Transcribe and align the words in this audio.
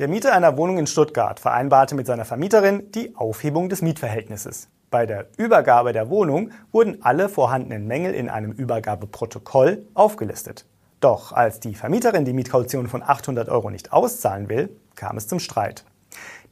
Der 0.00 0.08
Mieter 0.08 0.32
einer 0.32 0.56
Wohnung 0.56 0.78
in 0.78 0.88
Stuttgart 0.88 1.38
vereinbarte 1.38 1.94
mit 1.94 2.08
seiner 2.08 2.24
Vermieterin 2.24 2.90
die 2.90 3.14
Aufhebung 3.14 3.68
des 3.68 3.80
Mietverhältnisses. 3.80 4.66
Bei 4.90 5.06
der 5.06 5.28
Übergabe 5.36 5.92
der 5.92 6.10
Wohnung 6.10 6.50
wurden 6.72 6.98
alle 7.02 7.28
vorhandenen 7.28 7.86
Mängel 7.86 8.12
in 8.12 8.28
einem 8.28 8.50
Übergabeprotokoll 8.50 9.86
aufgelistet. 9.94 10.66
Doch 10.98 11.30
als 11.30 11.60
die 11.60 11.76
Vermieterin 11.76 12.24
die 12.24 12.32
Mietkaution 12.32 12.88
von 12.88 13.04
800 13.04 13.48
Euro 13.48 13.70
nicht 13.70 13.92
auszahlen 13.92 14.48
will, 14.48 14.76
kam 14.96 15.16
es 15.16 15.28
zum 15.28 15.38
Streit. 15.38 15.84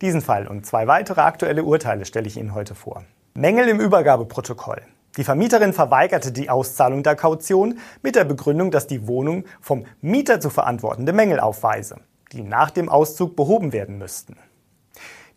Diesen 0.02 0.20
Fall 0.20 0.46
und 0.46 0.64
zwei 0.64 0.86
weitere 0.86 1.22
aktuelle 1.22 1.64
Urteile 1.64 2.04
stelle 2.04 2.29
ich 2.29 2.36
Ihnen 2.36 2.54
heute 2.54 2.77
vor. 2.77 3.02
Mängel 3.34 3.66
im 3.66 3.80
Übergabeprotokoll. 3.80 4.82
Die 5.16 5.24
Vermieterin 5.24 5.72
verweigerte 5.72 6.30
die 6.30 6.48
Auszahlung 6.48 7.02
der 7.02 7.16
Kaution 7.16 7.80
mit 8.02 8.14
der 8.14 8.24
Begründung, 8.24 8.70
dass 8.70 8.86
die 8.86 9.09
Wohnung 9.09 9.46
vom 9.61 9.84
Mieter 10.00 10.38
zu 10.38 10.48
verantwortende 10.48 11.12
Mängel 11.12 11.40
aufweise 11.40 11.96
die 12.32 12.42
nach 12.42 12.70
dem 12.70 12.88
Auszug 12.88 13.36
behoben 13.36 13.72
werden 13.72 13.98
müssten. 13.98 14.36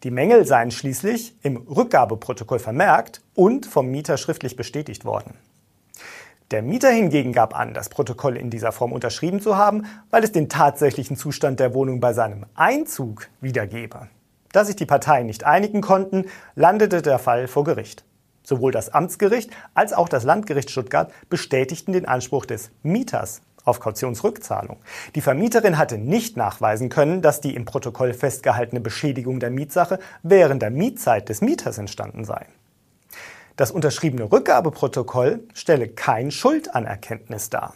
Die 0.04 0.12
Mängel 0.12 0.45
seien 0.45 0.72
schließlich 0.72 1.36
im 1.41 1.58
Rückgabeprotokoll 1.58 2.59
vermerkt 2.59 3.22
und 3.34 3.66
vom 3.66 3.88
Mieter 3.88 4.17
schriftlich 4.17 4.55
bestätigt 4.55 5.05
worden. 5.05 5.34
Der 6.52 6.62
Mieter 6.62 6.91
hingegen 6.91 7.34
gab 7.34 7.58
an, 7.58 7.73
das 7.73 7.89
Protokoll 7.89 8.38
in 8.38 8.52
dieser 8.52 8.72
Form 8.72 8.94
unterschrieben 8.94 9.41
zu 9.41 9.58
haben, 9.58 9.88
weil 10.12 10.23
es 10.23 10.31
den 10.31 10.48
tatsächlichen 10.48 11.17
Zustand 11.17 11.59
der 11.59 11.73
Wohnung 11.73 12.00
bei 12.00 12.13
seinem 12.13 12.45
Einzug 12.53 13.30
wiedergebe. 13.41 14.08
Da 14.52 14.64
sich 14.64 14.75
die 14.75 14.86
Parteien 14.86 15.25
nicht 15.25 15.44
einigen 15.44 15.81
konnten, 15.81 16.25
landete 16.53 17.02
der 17.02 17.17
Fall 17.17 17.48
vor 17.48 17.64
Gericht. 17.64 18.05
Sowohl 18.44 18.72
das 18.72 18.89
Amtsgericht 18.94 19.50
als 19.73 19.91
auch 19.91 20.08
das 20.08 20.23
Landgericht 20.23 20.70
Stuttgart 20.70 21.12
bestätigten 21.30 21.94
den 21.94 22.08
Anspruch 22.08 22.45
des 22.45 22.70
Mieters 22.84 23.41
auf 23.66 23.80
Kautionsrückzahlung. 23.80 24.78
Die 25.16 25.22
Vermieterin 25.22 25.78
hatte 25.78 25.98
nicht 25.98 26.38
nachweisen 26.38 26.90
können, 26.90 27.22
dass 27.22 27.42
die 27.42 27.56
im 27.56 27.66
Protokoll 27.66 28.14
festgehaltene 28.14 28.80
Beschädigung 28.80 29.40
der 29.40 29.50
Mietsache 29.50 30.00
während 30.23 30.62
der 30.62 30.72
Mietzeit 30.72 31.28
des 31.30 31.42
Mieters 31.42 31.78
entstanden 31.78 32.23
sei. 32.23 32.45
Das 33.58 33.72
unterschriebene 33.72 34.31
Rückgabeprotokoll 34.31 35.44
stelle 35.54 35.88
kein 35.88 36.31
Schuldanerkenntnis 36.31 37.50
dar. 37.50 37.73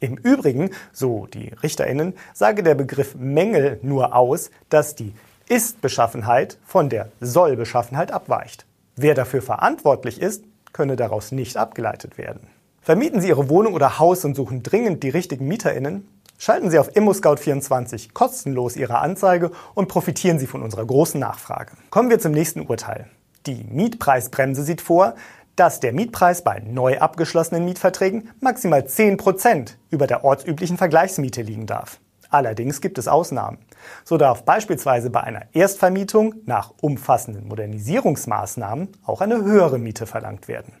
Im 0.00 0.16
Übrigen, 0.16 0.70
so 0.92 1.26
die 1.26 1.52
Richterinnen, 1.62 2.14
sage 2.32 2.62
der 2.62 2.74
Begriff 2.74 3.14
Mängel 3.14 3.78
nur 3.82 4.14
aus, 4.16 4.50
dass 4.70 4.94
die 4.94 5.14
Ist-Beschaffenheit 5.48 6.58
von 6.64 6.88
der 6.88 7.12
Soll-Beschaffenheit 7.20 8.12
abweicht. 8.12 8.66
Wer 8.96 9.14
dafür 9.14 9.42
verantwortlich 9.42 10.20
ist, 10.20 10.44
könne 10.72 10.96
daraus 10.96 11.32
nicht 11.32 11.56
abgeleitet 11.56 12.18
werden. 12.18 12.48
Vermieten 12.82 13.20
Sie 13.20 13.28
Ihre 13.28 13.50
Wohnung 13.50 13.74
oder 13.74 13.98
Haus 13.98 14.24
und 14.24 14.34
suchen 14.34 14.62
dringend 14.62 15.02
die 15.02 15.10
richtigen 15.10 15.46
MieterInnen? 15.46 16.08
Schalten 16.38 16.70
Sie 16.70 16.78
auf 16.78 16.96
ImmoScout24 16.96 18.14
kostenlos 18.14 18.74
Ihre 18.74 18.98
Anzeige 18.98 19.50
und 19.74 19.88
profitieren 19.88 20.38
Sie 20.38 20.46
von 20.46 20.62
unserer 20.62 20.86
großen 20.86 21.20
Nachfrage. 21.20 21.72
Kommen 21.90 22.08
wir 22.08 22.18
zum 22.18 22.32
nächsten 22.32 22.62
Urteil. 22.62 23.10
Die 23.44 23.64
Mietpreisbremse 23.70 24.62
sieht 24.62 24.80
vor, 24.80 25.14
dass 25.56 25.80
der 25.80 25.92
Mietpreis 25.92 26.42
bei 26.42 26.60
neu 26.60 26.98
abgeschlossenen 26.98 27.66
Mietverträgen 27.66 28.30
maximal 28.40 28.80
10% 28.80 29.74
über 29.90 30.06
der 30.06 30.24
ortsüblichen 30.24 30.78
Vergleichsmiete 30.78 31.42
liegen 31.42 31.66
darf. 31.66 32.00
Allerdings 32.30 32.80
gibt 32.80 32.96
es 32.96 33.08
Ausnahmen. 33.08 33.58
So 34.04 34.16
darf 34.16 34.44
beispielsweise 34.44 35.10
bei 35.10 35.20
einer 35.20 35.42
Erstvermietung 35.52 36.36
nach 36.46 36.72
umfassenden 36.80 37.46
Modernisierungsmaßnahmen 37.46 38.88
auch 39.04 39.20
eine 39.20 39.42
höhere 39.44 39.78
Miete 39.78 40.06
verlangt 40.06 40.48
werden. 40.48 40.72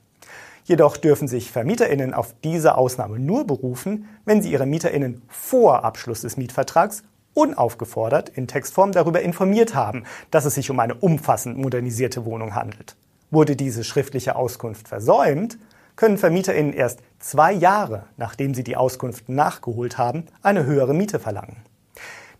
Jedoch 0.70 0.96
dürfen 0.96 1.26
sich 1.26 1.50
VermieterInnen 1.50 2.14
auf 2.14 2.32
diese 2.44 2.76
Ausnahme 2.76 3.18
nur 3.18 3.44
berufen, 3.44 4.06
wenn 4.24 4.40
sie 4.40 4.52
ihre 4.52 4.66
MieterInnen 4.66 5.20
vor 5.26 5.82
Abschluss 5.82 6.20
des 6.20 6.36
Mietvertrags 6.36 7.02
unaufgefordert 7.34 8.28
in 8.28 8.46
Textform 8.46 8.92
darüber 8.92 9.20
informiert 9.20 9.74
haben, 9.74 10.04
dass 10.30 10.44
es 10.44 10.54
sich 10.54 10.70
um 10.70 10.78
eine 10.78 10.94
umfassend 10.94 11.58
modernisierte 11.58 12.24
Wohnung 12.24 12.54
handelt. 12.54 12.94
Wurde 13.32 13.56
diese 13.56 13.82
schriftliche 13.82 14.36
Auskunft 14.36 14.86
versäumt, 14.86 15.58
können 15.96 16.18
VermieterInnen 16.18 16.72
erst 16.72 17.00
zwei 17.18 17.52
Jahre, 17.52 18.04
nachdem 18.16 18.54
sie 18.54 18.62
die 18.62 18.76
Auskunft 18.76 19.28
nachgeholt 19.28 19.98
haben, 19.98 20.26
eine 20.40 20.66
höhere 20.66 20.94
Miete 20.94 21.18
verlangen. 21.18 21.56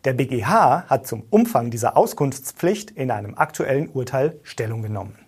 Der 0.04 0.12
BGH 0.12 0.84
hat 0.86 1.04
zum 1.04 1.24
Umfang 1.30 1.72
dieser 1.72 1.96
Auskunftspflicht 1.96 2.92
in 2.92 3.10
einem 3.10 3.34
aktuellen 3.36 3.88
Urteil 3.88 4.38
Stellung 4.44 4.82
genommen. 4.82 5.18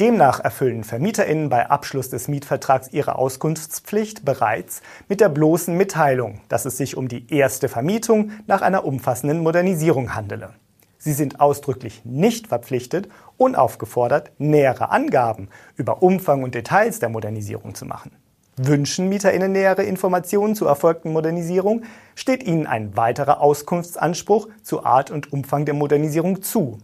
Demnach 0.00 0.40
erfüllen 0.40 0.82
VermieterInnen 0.82 1.50
bei 1.50 1.68
Abschluss 1.68 2.08
des 2.08 2.26
Mietvertrags 2.26 2.88
ihre 2.90 3.16
Auskunftspflicht 3.16 4.24
bereits 4.24 4.80
mit 5.08 5.20
der 5.20 5.28
bloßen 5.28 5.76
Mitteilung, 5.76 6.40
dass 6.48 6.64
es 6.64 6.78
sich 6.78 6.96
um 6.96 7.06
die 7.06 7.30
erste 7.30 7.68
Vermietung 7.68 8.30
nach 8.46 8.62
einer 8.62 8.86
umfassenden 8.86 9.40
Modernisierung 9.42 10.14
handele. 10.14 10.54
Sie 10.96 11.12
sind 11.12 11.40
ausdrücklich 11.40 12.00
nicht 12.04 12.46
verpflichtet, 12.46 13.10
unaufgefordert, 13.36 14.32
nähere 14.38 14.90
Angaben 14.90 15.50
über 15.76 16.02
Umfang 16.02 16.44
und 16.44 16.54
Details 16.54 16.98
der 16.98 17.10
Modernisierung 17.10 17.74
zu 17.74 17.84
machen. 17.84 18.12
Wünschen 18.56 19.10
MieterInnen 19.10 19.52
nähere 19.52 19.82
Informationen 19.82 20.54
zur 20.54 20.68
erfolgten 20.68 21.12
Modernisierung, 21.12 21.82
steht 22.14 22.42
ihnen 22.42 22.66
ein 22.66 22.96
weiterer 22.96 23.42
Auskunftsanspruch 23.42 24.48
zu 24.62 24.82
Art 24.82 25.10
und 25.10 25.30
Umfang 25.30 25.66
der 25.66 25.74
Modernisierung 25.74 26.40
zu. 26.40 26.78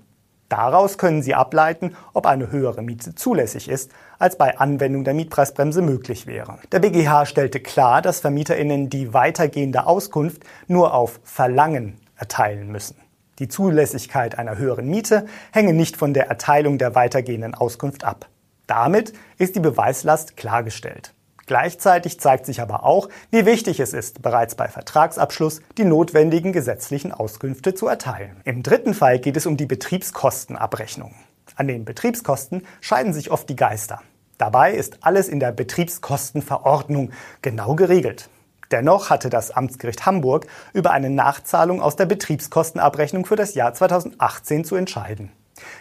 Daraus 0.49 0.97
können 0.97 1.23
Sie 1.23 1.35
ableiten, 1.35 1.97
ob 2.13 2.27
eine 2.27 2.53
höhere 2.53 2.83
Miete 2.83 3.15
zulässig 3.15 3.69
ist, 3.69 3.91
als 4.19 4.39
bei 4.39 4.59
Anwendung 4.59 5.03
der 5.03 5.15
Mietpreisbremse 5.15 5.83
möglich 5.83 6.27
wäre. 6.27 6.59
Der 6.71 6.79
BGH 6.79 7.27
stellte 7.27 7.61
klar, 7.61 8.01
dass 8.01 8.21
VermieterInnen 8.21 8.89
die 8.89 9.13
weitergehende 9.13 9.87
Auskunft 9.87 10.43
nur 10.69 10.95
auf 10.95 11.21
Verlangen 11.25 11.99
erteilen 12.17 12.71
müssen. 12.71 12.97
Die 13.39 13.49
Zulässigkeit 13.49 14.39
einer 14.39 14.57
höheren 14.57 14.89
Miete 14.89 15.27
hänge 15.53 15.75
nicht 15.75 15.97
von 15.97 16.15
der 16.15 16.29
Erteilung 16.29 16.79
der 16.79 16.95
weitergehenden 16.95 17.55
Auskunft 17.55 18.05
ab. 18.05 18.29
Damit 18.67 19.13
ist 19.39 19.57
die 19.57 19.61
Beweislast 19.61 20.37
klargestellt. 20.37 21.13
Gleichzeitig 21.47 22.19
zeigt 22.19 22.45
sich 22.45 22.61
aber 22.61 22.85
auch, 22.85 23.09
wie 23.31 23.47
wichtig 23.47 23.79
es 23.79 23.93
ist, 23.93 24.21
bereits 24.21 24.57
bei 24.57 24.69
Vertragsabschluss 24.69 25.61
die 25.79 25.85
notwendigen 25.85 26.53
gesetzlichen 26.53 27.13
Auskünfte 27.13 27.75
zu 27.75 27.87
erteilen. 27.87 28.41
Im 28.45 28.65
dritten 28.65 28.95
Fall 28.95 29.21
geht 29.21 29.37
es 29.37 29.47
um 29.47 29.57
die 29.57 29.67
Betriebskostenabrechnung. 29.67 31.15
An 31.55 31.69
den 31.69 31.85
Betriebskosten 31.85 32.67
scheiden 32.81 33.13
sich 33.13 33.31
oft 33.31 33.49
die 33.49 33.57
Geister. 33.57 34.03
Dabei 34.39 34.75
ist 34.75 34.99
alles 35.01 35.29
in 35.29 35.41
der 35.41 35.53
Betriebskostenverordnung 35.53 37.13
genau 37.43 37.75
geregelt. 37.75 38.29
Dennoch 38.73 39.11
hatte 39.11 39.31
das 39.31 39.53
Amtsgericht 39.53 40.05
Hamburg 40.05 40.47
über 40.73 40.91
eine 40.91 41.11
Nachzahlung 41.11 41.81
aus 41.81 41.95
der 41.95 42.07
Betriebskostenabrechnung 42.07 43.25
für 43.25 43.37
das 43.37 43.55
Jahr 43.55 43.73
2018 43.73 44.65
zu 44.65 44.75
entscheiden. 44.75 45.31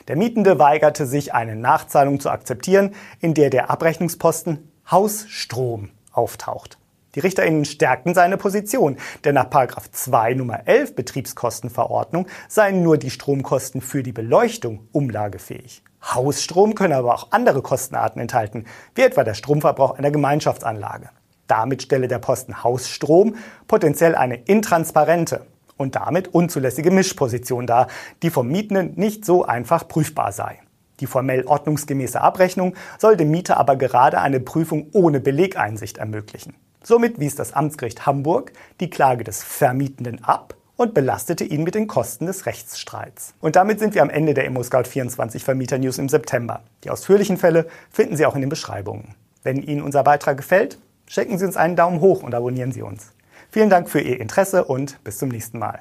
Der 0.08 0.16
Mietende 0.16 0.60
weigerte 0.60 1.06
sich, 1.06 1.34
eine 1.34 1.56
Nachzahlung 1.56 2.20
zu 2.20 2.30
akzeptieren, 2.30 2.94
in 3.20 3.34
der 3.34 3.50
der 3.50 3.70
Abrechnungsposten 3.70 4.72
Hausstrom 4.90 5.90
auftaucht. 6.12 6.78
Die 7.16 7.22
RichterInnen 7.22 7.66
stärkten 7.66 8.14
seine 8.14 8.38
Position, 8.38 8.98
denn 9.24 9.36
nach 9.36 9.50
2 9.50 10.34
Nummer 10.34 10.68
11 10.68 10.96
Betriebskostenverordnung 10.96 12.28
seien 12.50 12.84
nur 12.84 12.98
die 12.98 13.10
Stromkosten 13.10 13.82
für 13.82 14.04
die 14.04 14.12
Beleuchtung 14.12 14.88
umlagefähig. 14.92 15.82
Hausstrom 16.04 16.76
können 16.76 16.94
aber 16.94 17.16
auch 17.16 17.32
andere 17.32 17.62
Kostenarten 17.62 18.22
enthalten, 18.22 18.66
wie 18.94 19.02
etwa 19.02 19.24
der 19.24 19.34
Stromverbrauch 19.34 19.98
einer 19.98 20.12
Gemeinschaftsanlage. 20.12 21.10
Damit 21.48 21.84
stelle 21.84 22.08
der 22.08 22.20
Posten 22.20 22.64
Hausstrom 22.64 23.36
potenziell 23.68 24.14
eine 24.14 24.36
intransparente 24.36 25.46
und 25.78 25.96
damit 25.96 26.28
unzulässige 26.28 26.92
Mischposition 26.92 27.66
dar, 27.66 27.88
die 28.24 28.30
vom 28.30 28.48
Mietenden 28.50 28.94
nicht 28.96 29.26
so 29.26 29.46
einfach 29.46 29.88
prüfbar 29.88 30.32
sei. 30.32 30.60
Die 31.00 31.08
formell 31.08 31.46
ordnungsgemäße 31.46 32.22
Abrechnung 32.22 32.76
soll 33.00 33.18
dem 33.18 33.32
Mieter 33.32 33.58
aber 33.58 33.76
gerade 33.76 34.22
eine 34.22 34.40
Prüfung 34.40 34.88
ohne 34.94 35.20
Belegeinsicht 35.20 35.98
ermöglichen. 35.98 36.56
Somit 36.84 37.20
wies 37.20 37.36
das 37.36 37.54
Amtsgericht 37.54 38.06
Hamburg 38.06 38.54
die 38.80 38.90
Klage 38.90 39.24
des 39.24 39.44
Vermietenden 39.44 40.24
ab 40.24 40.56
und 40.78 40.94
belastete 40.94 41.44
ihn 41.44 41.64
mit 41.64 41.76
den 41.76 41.88
Kosten 41.88 42.26
des 42.26 42.46
Rechtsstreits. 42.46 43.34
Und 43.42 43.56
damit 43.56 43.80
sind 43.80 43.96
wir 43.96 44.02
am 44.02 44.10
Ende 44.10 44.34
der 44.34 44.50
ImmoScout24 44.50 45.40
Vermieter 45.40 45.78
News 45.78 45.98
im 45.98 46.10
September. 46.10 46.62
Die 46.84 46.90
ausführlichen 46.90 47.38
Fälle 47.38 47.68
finden 47.90 48.18
Sie 48.18 48.26
auch 48.26 48.36
in 48.36 48.42
den 48.42 48.50
Beschreibungen. 48.50 49.16
Wenn 49.44 49.62
Ihnen 49.62 49.82
unser 49.82 50.04
Beitrag 50.04 50.38
gefällt, 50.38 50.78
schenken 51.08 51.38
Sie 51.38 51.46
uns 51.46 51.58
einen 51.58 51.76
Daumen 51.76 52.02
hoch 52.02 52.24
und 52.24 52.36
abonnieren 52.36 52.72
Sie 52.72 52.82
uns. 52.82 53.14
Vielen 53.50 53.70
Dank 53.70 53.90
für 53.90 54.02
Ihr 54.02 54.20
Interesse 54.20 54.66
und 54.66 55.04
bis 55.04 55.18
zum 55.18 55.30
nächsten 55.30 55.60
Mal. 55.60 55.80